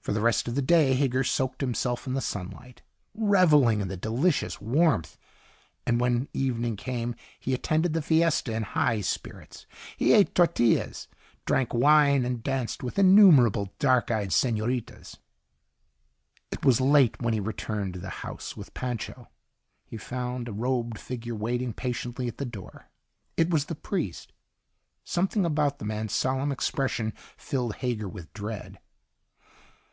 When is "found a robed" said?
19.96-21.00